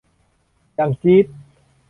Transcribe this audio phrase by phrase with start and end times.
[0.75, 1.25] อย่างจี๊ด